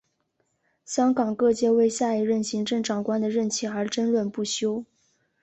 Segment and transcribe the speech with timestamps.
[0.83, 4.83] 香港各界为下一任行政长官的任期而争论不休。